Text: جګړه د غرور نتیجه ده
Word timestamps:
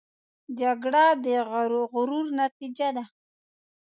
جګړه 0.59 1.05
د 1.23 1.25
غرور 1.93 2.25
نتیجه 2.41 2.89
ده 2.95 3.03